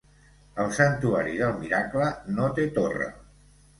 El 0.63 0.69
santuari 0.77 1.37
del 1.41 1.53
Miracle 1.65 2.07
no 2.39 2.49
té 2.57 2.67
torre. 2.79 3.11